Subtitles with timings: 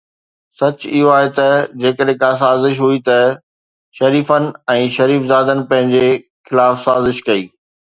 [0.59, 1.45] سچ اهو آهي ته
[1.83, 3.19] جيڪڏهن ڪا سازش هئي ته
[4.01, 6.13] شريفن ۽ شريفزادن پنهنجي
[6.51, 7.51] خلاف سازش ڪئي.